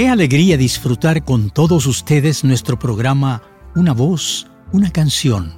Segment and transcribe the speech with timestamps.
[0.00, 3.42] Qué alegría disfrutar con todos ustedes nuestro programa
[3.74, 5.52] Una voz, una canción.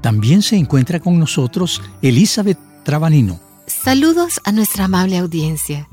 [0.00, 3.40] También se encuentra con nosotros Elizabeth Trabanino.
[3.66, 5.88] Saludos a nuestra amable audiencia.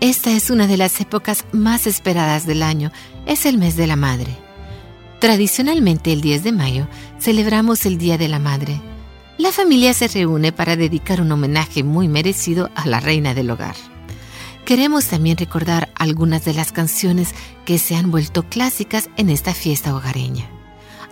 [0.00, 2.90] Esta es una de las épocas más esperadas del año,
[3.24, 4.36] es el mes de la madre.
[5.20, 6.88] Tradicionalmente el 10 de mayo
[7.20, 8.82] celebramos el Día de la Madre.
[9.38, 13.76] La familia se reúne para dedicar un homenaje muy merecido a la reina del hogar.
[14.68, 17.34] Queremos también recordar algunas de las canciones
[17.64, 20.44] que se han vuelto clásicas en esta fiesta hogareña.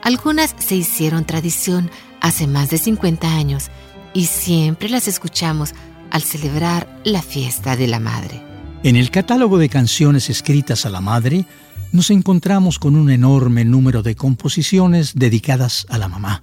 [0.02, 1.90] Algunas se hicieron tradición
[2.20, 3.70] hace más de 50 años
[4.12, 5.74] y siempre las escuchamos
[6.10, 8.42] al celebrar la fiesta de la madre.
[8.82, 11.46] En el catálogo de canciones escritas a la madre,
[11.92, 16.42] nos encontramos con un enorme número de composiciones dedicadas a la mamá.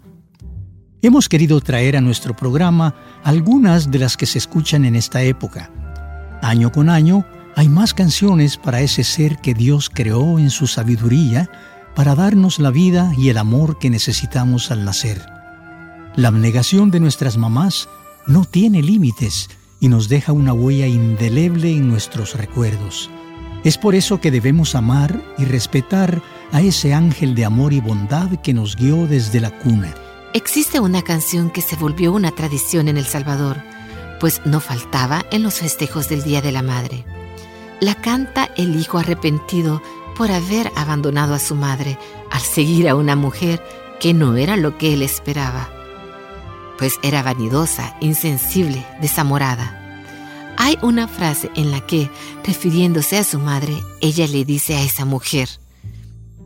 [1.03, 5.69] Hemos querido traer a nuestro programa algunas de las que se escuchan en esta época
[6.43, 11.49] Año con año hay más canciones para ese ser que Dios creó en su sabiduría
[11.95, 15.25] para darnos la vida y el amor que necesitamos al nacer.
[16.17, 17.87] La abnegación de nuestras mamás
[18.27, 19.49] no tiene límites
[19.79, 23.09] y nos deja una huella indeleble en nuestros recuerdos.
[23.63, 26.21] Es por eso que debemos amar y respetar
[26.51, 29.95] a ese ángel de amor y bondad que nos guió desde la cuna.
[30.33, 33.72] Existe una canción que se volvió una tradición en El Salvador
[34.19, 37.05] pues no faltaba en los festejos del Día de la Madre.
[37.79, 39.81] La canta el hijo arrepentido
[40.15, 41.97] por haber abandonado a su madre
[42.31, 43.63] al seguir a una mujer
[43.99, 45.69] que no era lo que él esperaba,
[46.77, 49.79] pues era vanidosa, insensible, desamorada.
[50.57, 52.09] Hay una frase en la que,
[52.43, 55.49] refiriéndose a su madre, ella le dice a esa mujer,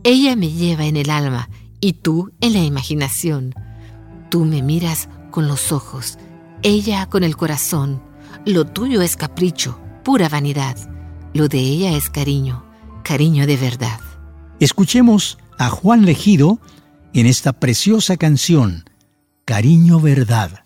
[0.04, 1.48] ella me lleva en el alma
[1.80, 3.54] y tú en la imaginación.
[4.30, 6.18] Tú me miras con los ojos
[6.62, 8.02] ella con el corazón.
[8.44, 10.76] Lo tuyo es capricho, pura vanidad.
[11.34, 12.64] Lo de ella es cariño,
[13.02, 14.00] cariño de verdad.
[14.60, 16.58] Escuchemos a Juan Legido
[17.12, 18.84] en esta preciosa canción,
[19.44, 20.64] Cariño Verdad.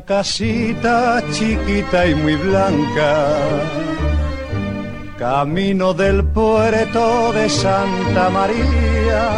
[0.00, 3.28] Casita chiquita y muy blanca,
[5.18, 9.28] camino del puerto de Santa María.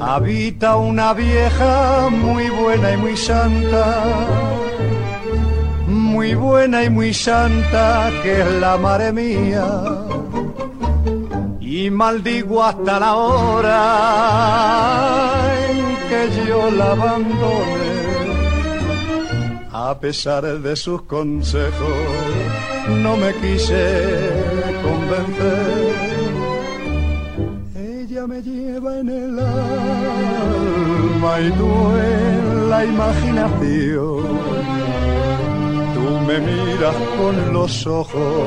[0.00, 4.04] Habita una vieja muy buena y muy santa,
[5.86, 9.84] muy buena y muy santa que es la madre mía.
[11.60, 13.76] Y maldigo hasta la hora
[15.68, 17.79] en que yo la abandone
[19.90, 21.96] a pesar de sus consejos,
[23.02, 23.82] no me quise
[24.84, 25.94] convencer.
[27.74, 30.60] Ella me lleva en el alma
[31.40, 34.22] y tú en la imaginación.
[35.94, 38.46] Tú me miras con los ojos,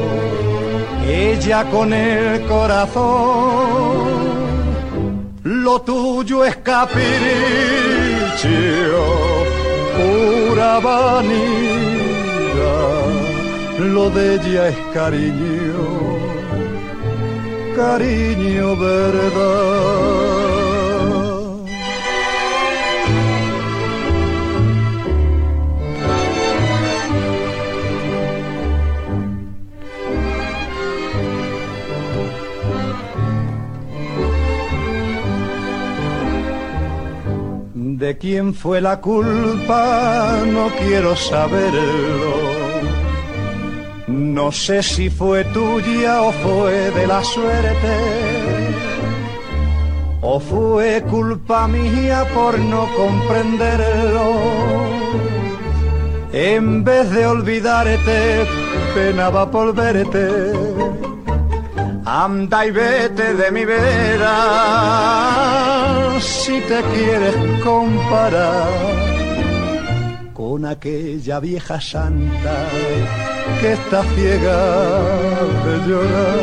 [1.06, 4.24] ella con el corazón.
[5.44, 7.04] Lo tuyo es capricho,
[10.80, 11.74] vanidad
[13.80, 15.74] lo de ella es cariño,
[17.76, 20.63] cariño verdad.
[38.04, 42.64] De quién fue la culpa, no quiero saberlo
[44.08, 47.96] no sé si fue tuya o fue de la suerte,
[50.22, 54.34] o fue culpa mía por no comprenderlo.
[56.34, 58.46] En vez de olvidarte,
[58.94, 60.52] penaba por verte.
[62.06, 64.44] Anda y vete de mi vera
[66.24, 68.68] si te quieres comparar
[70.34, 72.56] con aquella vieja santa
[73.60, 74.60] que está ciega
[75.66, 76.40] de llorar.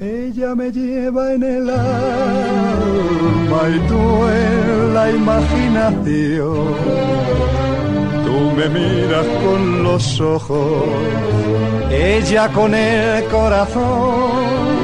[0.00, 6.74] Ella me lleva en el alma y tú en la imaginación.
[8.24, 10.84] Tú me miras con los ojos,
[11.90, 14.77] ella con el corazón.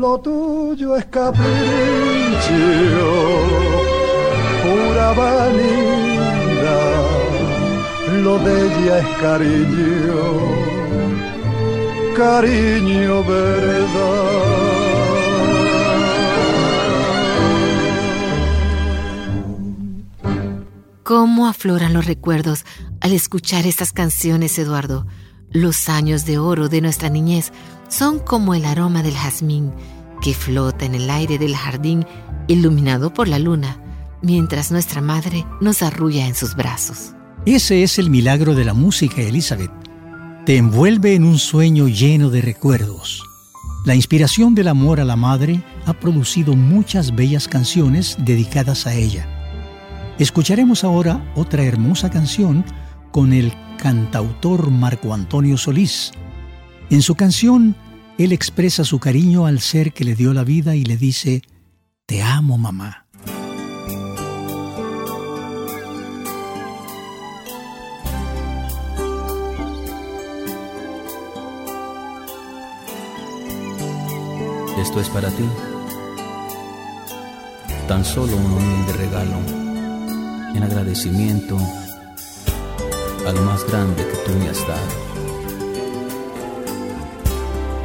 [0.00, 1.44] Lo tuyo es capricho,
[4.62, 5.98] pura vanidad
[8.22, 10.16] lo de ella es cariño,
[12.16, 13.88] cariño verdad.
[21.02, 22.64] ¿Cómo afloran los recuerdos
[23.00, 25.06] al escuchar estas canciones, Eduardo?
[25.50, 27.52] Los años de oro de nuestra niñez
[27.88, 29.72] son como el aroma del jazmín
[30.20, 32.06] que flota en el aire del jardín
[32.48, 33.80] iluminado por la luna,
[34.22, 37.14] mientras nuestra madre nos arrulla en sus brazos.
[37.46, 39.70] Ese es el milagro de la música, Elizabeth.
[40.44, 43.22] Te envuelve en un sueño lleno de recuerdos.
[43.84, 49.26] La inspiración del amor a la madre ha producido muchas bellas canciones dedicadas a ella.
[50.18, 52.64] Escucharemos ahora otra hermosa canción
[53.12, 56.12] con el cantautor Marco Antonio Solís.
[56.90, 57.76] En su canción,
[58.16, 61.42] él expresa su cariño al ser que le dio la vida y le dice,
[62.06, 63.06] Te amo mamá.
[74.78, 75.44] Esto es para ti.
[77.86, 79.38] Tan solo un humilde regalo
[80.54, 81.58] en agradecimiento
[83.26, 85.07] a lo más grande que tú me has dado.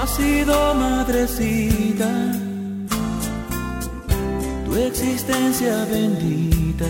[0.00, 2.08] Ha sido madrecita,
[4.64, 6.86] tu existencia bendita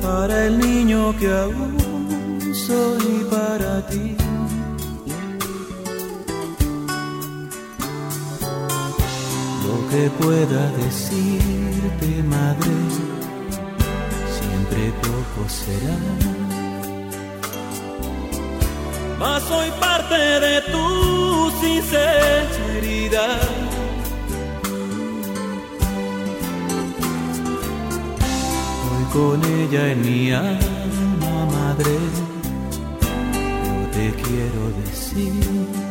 [0.00, 1.76] para el niño que aún
[2.54, 4.16] soy para ti.
[9.90, 12.74] que pueda decirte, madre,
[14.36, 16.55] siempre poco será.
[19.18, 23.40] Mas soy parte de tu sinceridad.
[28.84, 31.96] Hoy con ella en mi alma, madre,
[33.64, 35.86] yo te quiero decir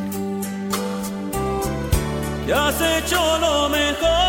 [2.47, 4.24] y has hecho lo mejor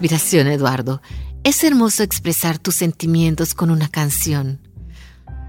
[0.00, 1.02] inspiración, Eduardo.
[1.44, 4.58] Es hermoso expresar tus sentimientos con una canción.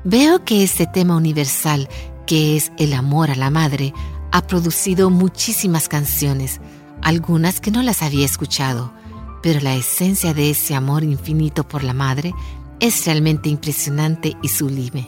[0.04, 1.88] Veo que este tema universal,
[2.28, 3.94] que es el amor a la madre,
[4.34, 6.60] ha producido muchísimas canciones,
[7.02, 8.94] algunas que no las había escuchado,
[9.42, 12.34] pero la esencia de ese amor infinito por la madre
[12.82, 15.08] es realmente impresionante y sublime.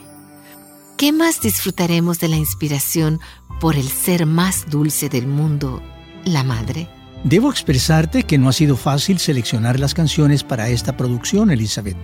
[0.96, 3.20] ¿Qué más disfrutaremos de la inspiración
[3.60, 5.82] por el ser más dulce del mundo,
[6.24, 6.88] la madre?
[7.24, 11.96] Debo expresarte que no ha sido fácil seleccionar las canciones para esta producción, Elizabeth.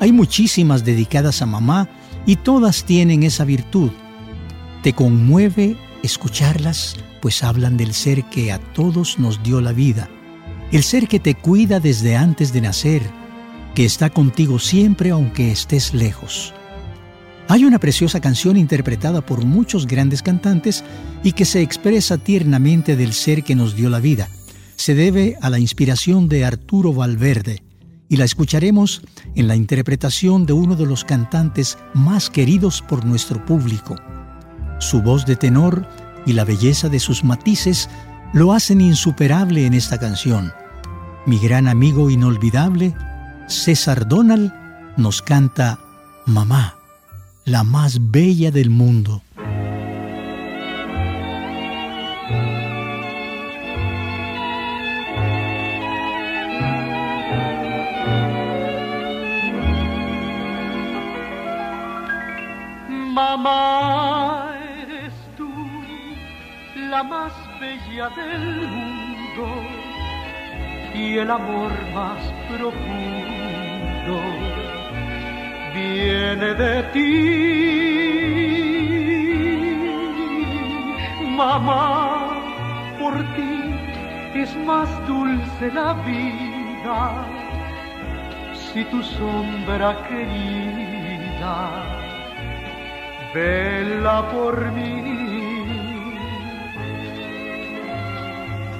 [0.00, 1.88] Hay muchísimas dedicadas a mamá
[2.26, 3.92] y todas tienen esa virtud.
[4.82, 10.08] Te conmueve escucharlas, pues hablan del ser que a todos nos dio la vida,
[10.72, 13.02] el ser que te cuida desde antes de nacer,
[13.76, 16.54] que está contigo siempre aunque estés lejos.
[17.46, 20.82] Hay una preciosa canción interpretada por muchos grandes cantantes
[21.22, 24.28] y que se expresa tiernamente del ser que nos dio la vida.
[24.80, 27.62] Se debe a la inspiración de Arturo Valverde
[28.08, 29.02] y la escucharemos
[29.34, 33.96] en la interpretación de uno de los cantantes más queridos por nuestro público.
[34.78, 35.86] Su voz de tenor
[36.24, 37.90] y la belleza de sus matices
[38.32, 40.50] lo hacen insuperable en esta canción.
[41.26, 42.94] Mi gran amigo inolvidable,
[43.48, 44.50] César Donald,
[44.96, 45.78] nos canta
[46.24, 46.76] Mamá,
[47.44, 49.22] la más bella del mundo.
[63.30, 65.48] Mamá, eres tú
[66.90, 69.46] la más bella del mundo
[70.92, 74.16] y el amor más profundo
[75.72, 77.12] viene de ti.
[81.36, 82.34] Mamá,
[82.98, 83.56] por ti
[84.34, 86.98] es más dulce la vida
[88.52, 91.99] si tu sombra querida
[93.34, 95.20] vela por mí.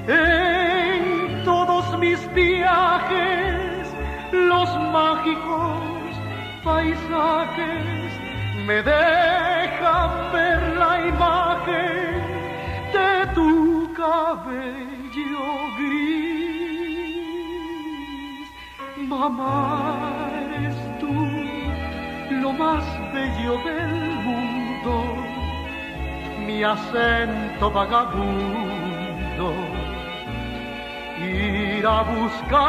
[0.09, 3.87] En todos mis viajes,
[4.33, 5.81] los mágicos
[6.65, 8.13] paisajes
[8.67, 12.21] me dejan ver la imagen
[12.93, 17.21] de tu cabello gris.
[18.97, 21.15] Mamá, eres tú
[22.43, 23.93] lo más bello del
[24.27, 24.93] mundo,
[26.47, 29.55] mi acento vagabundo,
[31.19, 32.61] ir a buscar.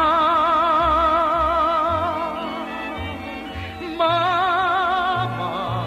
[3.98, 5.86] Mamá,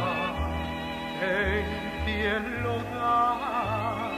[1.21, 1.67] en
[2.05, 4.13] ti el hogar.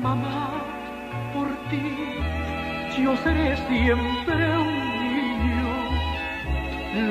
[0.00, 0.40] Mamá,
[1.32, 1.86] por ti
[3.02, 4.71] yo seré siempre un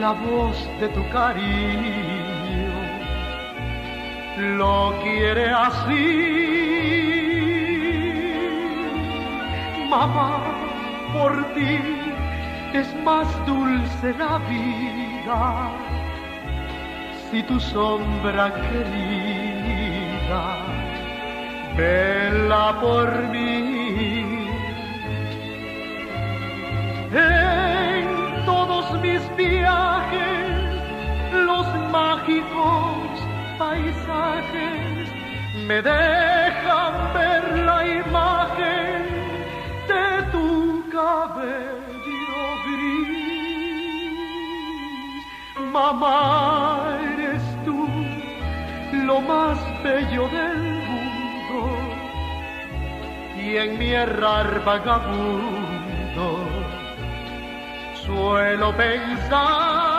[0.01, 2.73] la voz de tu cariño
[4.57, 6.07] lo quiere así.
[9.89, 10.31] Mamá,
[11.13, 11.77] por ti
[12.73, 15.39] es más dulce la vida
[17.29, 20.43] si tu sombra querida
[21.77, 24.47] vela por mí.
[27.13, 27.60] En
[32.31, 33.19] mágicos
[33.57, 35.09] paisajes
[35.67, 39.03] me dejan ver la imagen
[39.87, 44.15] de tu cabello gris.
[45.71, 47.87] Mamá, eres tú
[49.05, 51.61] lo más bello del mundo
[53.37, 56.27] y en mi errar vagabundo
[58.05, 59.90] suelo pensar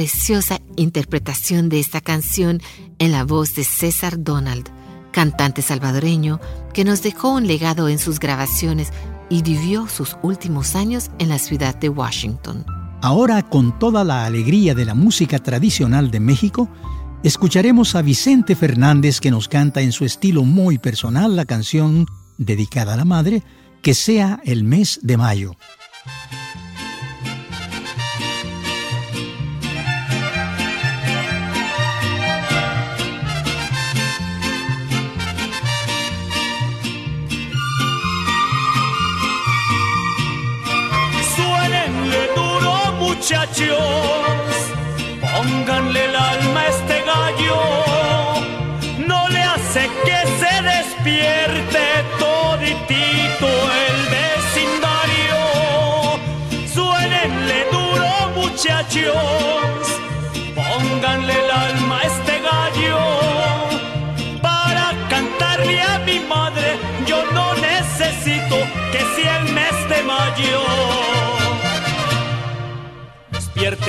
[0.00, 2.62] preciosa interpretación de esta canción
[2.98, 4.70] en la voz de César Donald,
[5.10, 6.40] cantante salvadoreño
[6.72, 8.92] que nos dejó un legado en sus grabaciones
[9.28, 12.64] y vivió sus últimos años en la ciudad de Washington.
[13.02, 16.68] Ahora, con toda la alegría de la música tradicional de México,
[17.22, 22.94] escucharemos a Vicente Fernández que nos canta en su estilo muy personal la canción dedicada
[22.94, 23.42] a la madre,
[23.82, 25.56] que sea el mes de mayo.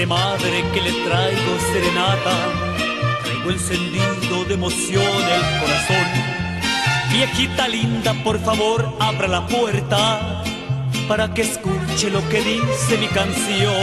[0.07, 2.35] Madre que le traigo serenata,
[3.23, 6.07] traigo encendido de emoción el corazón.
[7.11, 10.43] Viejita linda, por favor, abra la puerta
[11.07, 13.73] para que escuche lo que dice mi canción.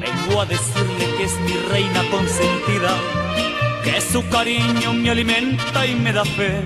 [0.00, 2.96] Vengo a decirle que es mi reina consentida,
[3.82, 6.62] que su cariño me alimenta y me da fe,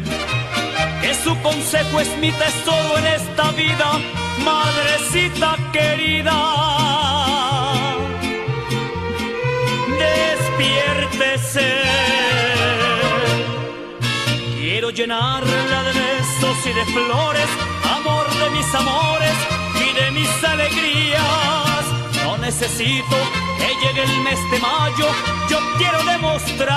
[1.00, 4.00] que su consejo es mi tesoro en esta vida,
[4.44, 6.38] madrecita querida.
[10.04, 11.70] Despiértese.
[14.58, 17.50] Quiero llenarla de besos y de flores,
[17.98, 19.36] amor de mis amores
[19.86, 21.82] y de mis alegrías.
[22.24, 23.16] No necesito
[23.58, 25.08] que llegue el mes de mayo,
[25.48, 26.73] yo quiero demostrarle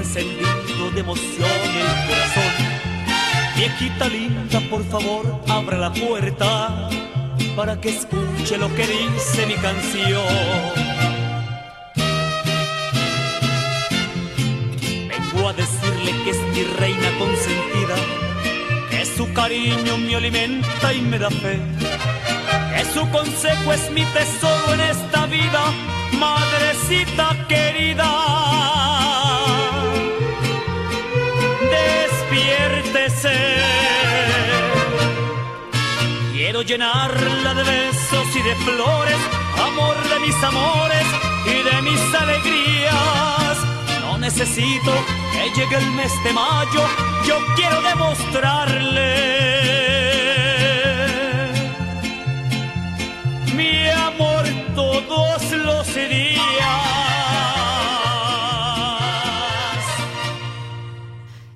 [0.00, 2.52] encendido de emoción el corazón.
[3.56, 6.88] Viejita linda, por favor, abra la puerta
[7.54, 10.24] para que escuche lo que dice mi canción.
[15.10, 17.96] Vengo a decirle que es mi reina consentida,
[18.90, 21.60] que su cariño me alimenta y me da fe,
[22.74, 25.62] que su consejo es mi tesoro en esta vida,
[26.18, 28.79] madrecita querida.
[36.60, 39.16] Quiero llenarla de besos y de flores,
[39.56, 41.06] amor de mis amores
[41.46, 43.56] y de mis alegrías.
[44.02, 44.92] No necesito
[45.32, 46.82] que llegue el mes de mayo,
[47.26, 49.14] yo quiero demostrarle
[53.56, 54.44] mi amor
[54.74, 56.40] todos los días.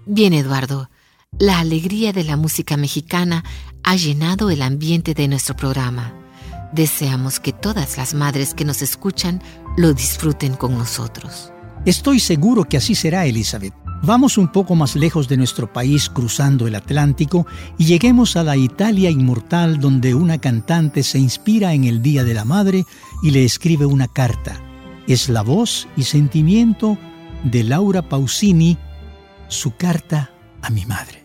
[0.06, 0.88] Bien, Eduardo,
[1.38, 3.44] la alegría de la música mexicana
[3.84, 6.14] ha llenado el ambiente de nuestro programa.
[6.72, 9.42] Deseamos que todas las madres que nos escuchan
[9.76, 11.52] lo disfruten con nosotros.
[11.84, 13.74] Estoy seguro que así será, Elizabeth.
[14.02, 17.46] Vamos un poco más lejos de nuestro país cruzando el Atlántico
[17.78, 22.34] y lleguemos a la Italia inmortal donde una cantante se inspira en el Día de
[22.34, 22.84] la Madre
[23.22, 24.60] y le escribe una carta.
[25.06, 26.98] Es la voz y sentimiento
[27.44, 28.78] de Laura Pausini,
[29.48, 30.30] su carta
[30.62, 31.23] a mi madre.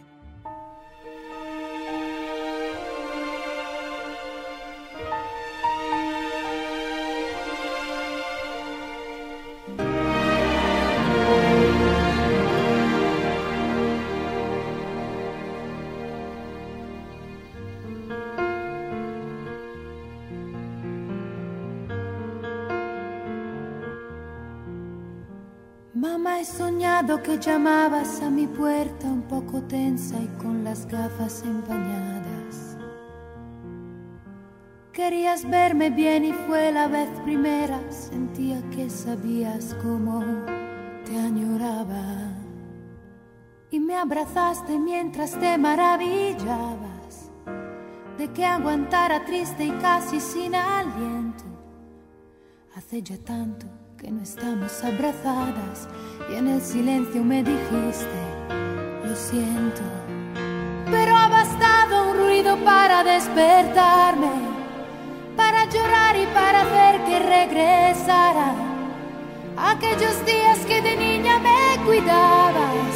[27.10, 32.78] Soñado que llamabas a mi puerta un poco tensa y con las gafas empañadas.
[34.94, 40.24] Querías verme bien y fue la vez primera, sentía que sabías cómo
[41.06, 42.04] te añoraba.
[43.72, 47.32] Y me abrazaste mientras te maravillabas
[48.18, 51.46] de que aguantara triste y casi sin aliento.
[52.76, 53.79] Hace ya tanto
[54.10, 55.88] que no estamos abrazadas
[56.32, 58.20] y en el silencio me dijiste,
[59.04, 59.84] lo siento.
[60.90, 64.32] Pero ha bastado un ruido para despertarme,
[65.38, 68.54] para llorar y para hacer que regresara.
[69.58, 72.94] Aquellos días que de niña me cuidabas,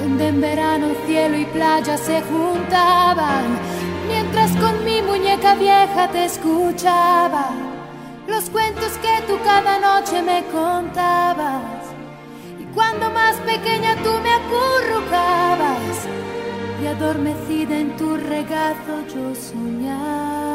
[0.00, 3.44] donde en verano cielo y playa se juntaban,
[4.08, 7.50] mientras con mi muñeca vieja te escuchaba
[8.32, 11.82] los cuentos que tú cada noche me contabas.
[12.60, 15.94] Y cuando más pequeña tú me acurrucabas
[16.82, 20.51] y adormecida en tu regazo yo soñaba.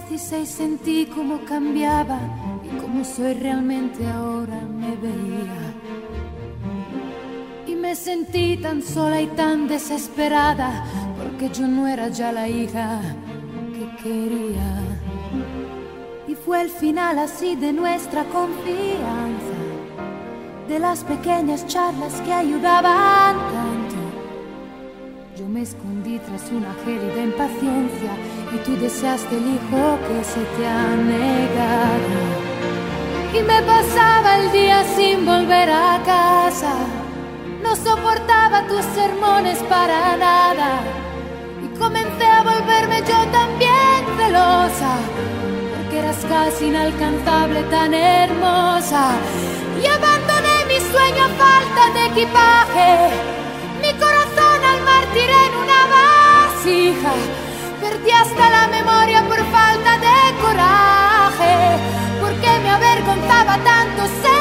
[0.00, 2.20] 16 sentí cómo cambiaba
[2.62, 5.74] y cómo soy realmente ahora me veía.
[7.66, 10.84] Y me sentí tan sola y tan desesperada
[11.18, 13.00] porque yo no era ya la hija
[13.74, 14.82] que quería.
[16.28, 19.58] Y fue el final así de nuestra confianza,
[20.68, 23.77] de las pequeñas charlas que ayudaban.
[25.38, 28.10] Yo me escondí tras una gélida impaciencia
[28.52, 32.18] y tú deseaste el hijo que se te ha negado.
[33.32, 36.72] Y me pasaba el día sin volver a casa,
[37.62, 40.80] no soportaba tus sermones para nada.
[41.62, 44.92] Y comencé a volverme yo también celosa,
[45.76, 49.12] porque eras casi inalcanzable, tan hermosa.
[49.80, 53.37] Y abandoné mi sueño a falta de equipaje,
[56.68, 57.12] vasija
[57.80, 61.78] Perdí hasta la memoria por falta de coraje,
[62.20, 64.37] porque me avergonzaba tanto ser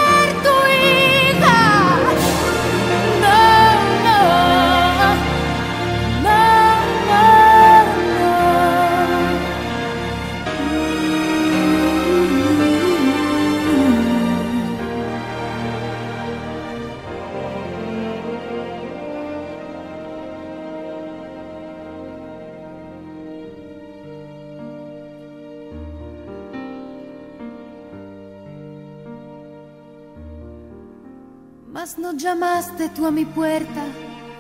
[31.88, 33.86] Mas no llamaste tú a mi puerta,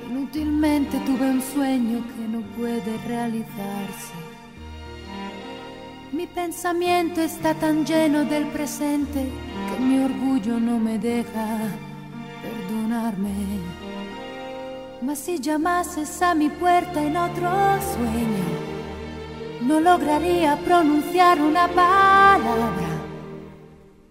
[0.09, 4.15] inútilmente tuve un sueño que no puede realizarse.
[6.11, 9.29] Mi pensamiento está tan lleno del presente
[9.69, 11.47] que mi orgullo no me deja
[12.41, 13.31] perdonarme.
[15.01, 17.49] Mas si llamases a mi puerta en otro
[17.93, 18.47] sueño,
[19.61, 22.89] no lograría pronunciar una palabra.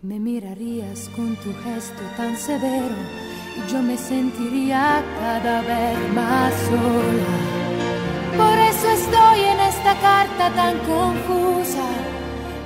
[0.00, 3.25] Me mirarías con tu gesto tan severo
[3.70, 7.34] yo me sentiría cada vez más sola.
[8.36, 11.86] Por eso estoy en esta carta tan confusa,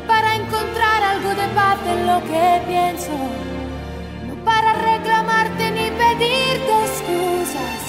[0.08, 3.16] para encontrar algo de paz en lo que pienso,
[4.26, 7.80] no para reclamarte ni pedirte excusas,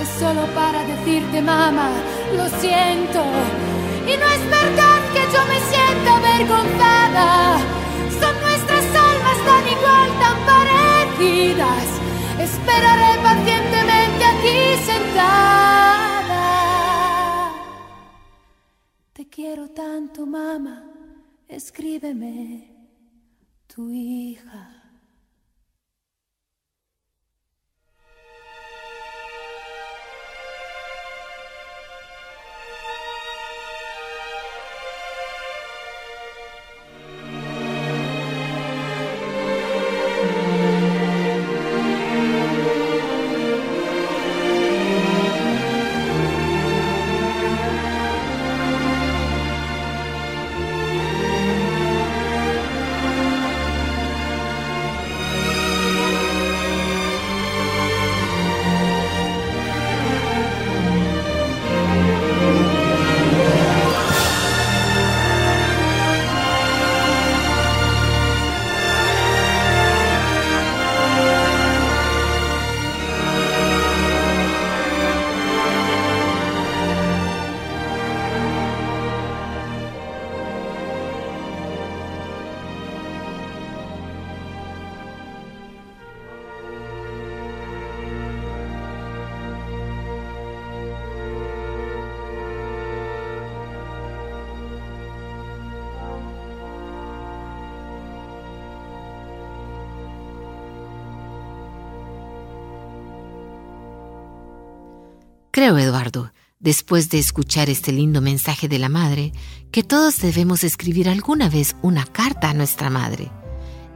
[0.00, 1.90] es solo para decirte mamá,
[2.36, 3.22] lo siento.
[4.06, 7.58] Y no es verdad que yo me sienta avergonzada,
[19.74, 20.84] tanto, mamá,
[21.48, 22.70] escríbeme,
[23.66, 24.79] tu hija.
[105.60, 109.34] Creo, Eduardo, después de escuchar este lindo mensaje de la madre,
[109.70, 113.30] que todos debemos escribir alguna vez una carta a nuestra madre,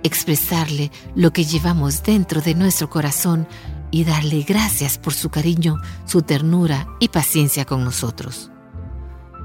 [0.03, 3.49] expresarle lo que llevamos dentro de nuestro corazón
[3.91, 8.51] y darle gracias por su cariño, su ternura y paciencia con nosotros.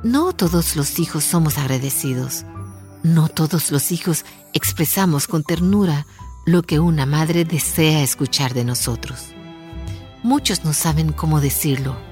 [0.03, 2.43] No todos los hijos somos agradecidos.
[3.01, 6.05] No todos los hijos expresamos con ternura
[6.45, 9.27] lo que una madre desea escuchar de nosotros.
[10.21, 12.08] Muchos no saben cómo decirlo.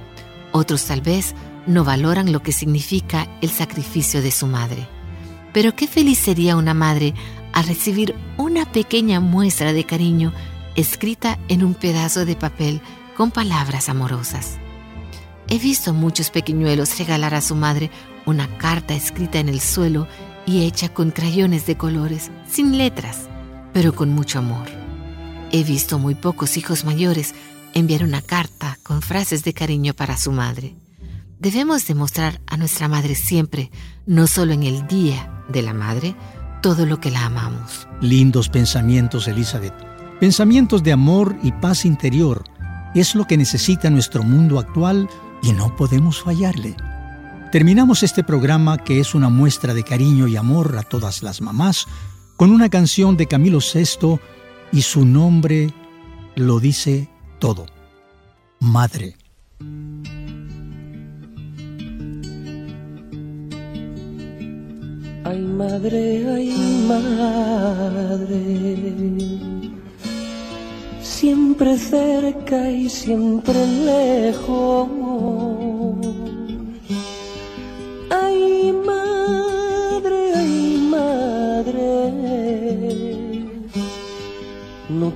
[0.52, 4.88] Otros tal vez no valoran lo que significa el sacrificio de su madre.
[5.54, 7.14] Pero qué feliz sería una madre
[7.54, 10.34] al recibir una pequeña muestra de cariño
[10.76, 12.82] escrita en un pedazo de papel
[13.16, 14.58] con palabras amorosas.
[15.50, 17.90] He visto muchos pequeñuelos regalar a su madre
[18.26, 20.08] una carta escrita en el suelo
[20.46, 23.28] y hecha con crayones de colores, sin letras,
[23.74, 24.68] pero con mucho amor.
[25.52, 27.34] He visto muy pocos hijos mayores
[27.78, 30.76] enviar una carta con frases de cariño para su madre.
[31.40, 33.72] Debemos demostrar a nuestra madre siempre,
[34.06, 36.16] no solo en el día de la madre,
[36.62, 37.88] todo lo que la amamos.
[38.02, 39.74] Lindos pensamientos, Elizabeth.
[40.20, 42.44] Pensamientos de amor y paz interior.
[42.96, 45.08] Es lo que necesita nuestro mundo actual
[45.44, 46.76] y no podemos fallarle.
[47.52, 51.86] Terminamos este programa que es una muestra de cariño y amor a todas las mamás
[52.36, 54.20] con una canción de Camilo VI
[54.72, 55.74] y su nombre
[56.36, 57.10] lo dice
[57.40, 57.66] todo.
[58.60, 59.16] Madre.
[65.24, 66.50] Ay madre, ay
[66.88, 68.40] madre,
[71.02, 75.57] siempre cerca y siempre lejos.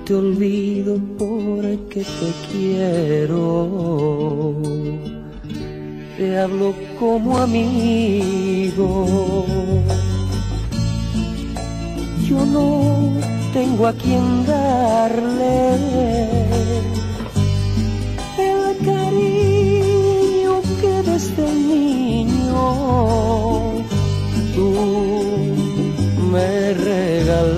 [0.04, 3.52] Te olvido porque te quiero
[6.22, 8.88] te hablo como amigo.
[12.28, 13.12] Yo no
[13.52, 15.74] tengo a quien darle
[18.38, 22.64] el cariño que desde niño
[24.54, 24.68] tú
[26.30, 27.52] me regalaste.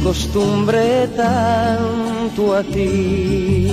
[0.00, 3.68] Acostumbré tanto a ti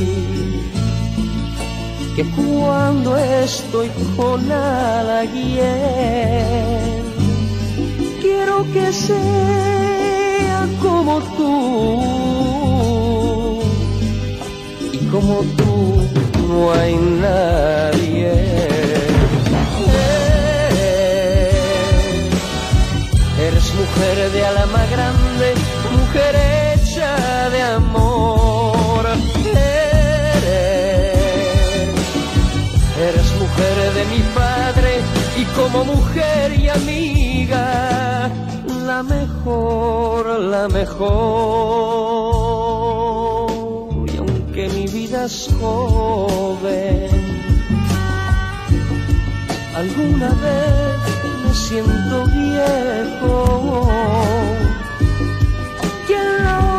[2.17, 5.63] que cuando estoy con alguien
[8.21, 11.47] quiero que sea como tú
[14.91, 16.09] y como tú
[16.49, 18.33] no hay nadie.
[23.39, 25.53] Eres mujer de alma grande,
[26.17, 28.27] mujer de amor
[33.93, 35.01] de mi padre
[35.37, 38.29] y como mujer y amiga,
[38.85, 41.07] la mejor, la mejor.
[44.11, 47.09] Y aunque mi vida es joven,
[49.75, 50.97] alguna vez
[51.43, 53.87] me siento viejo.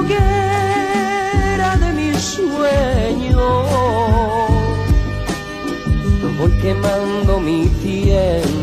[0.08, 3.68] Hoguera de mis sueños
[6.38, 8.57] voy quemando mi tiempo.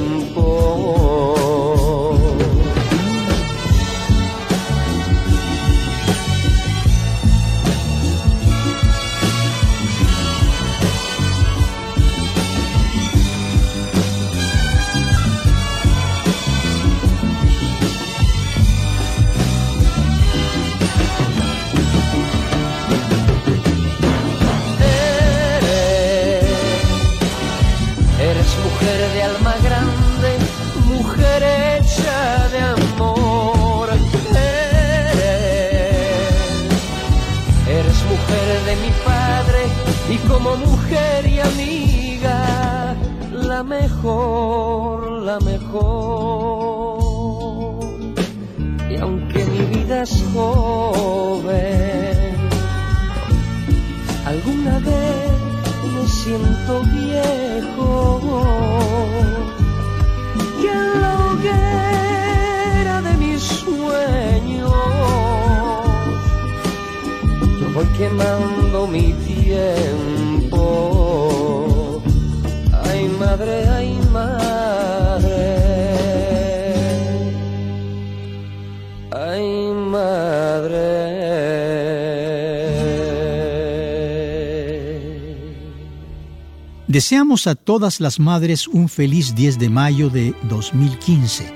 [86.95, 91.53] Deseamos a todas las madres un feliz 10 de mayo de 2015.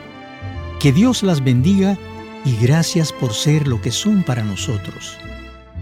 [0.81, 1.97] Que Dios las bendiga
[2.43, 5.15] y gracias por ser lo que son para nosotros.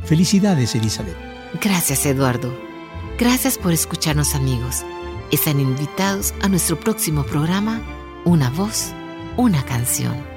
[0.04, 1.18] Felicidades, Elizabeth.
[1.60, 2.56] Gracias, Eduardo.
[3.18, 4.86] Gracias por escucharnos, amigos.
[5.32, 7.82] Están invitados a nuestro próximo programa,
[8.26, 8.92] Una voz,
[9.38, 10.37] una canción.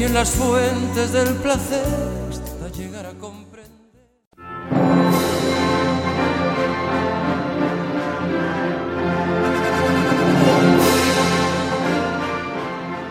[0.00, 1.84] Bebí en las fuentes del placer
[2.30, 3.70] hasta llegar a comprender.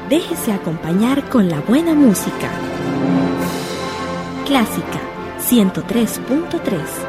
[0.09, 2.49] Déjese acompañar con la buena música.
[4.45, 4.99] Clásica
[5.39, 7.08] 103.3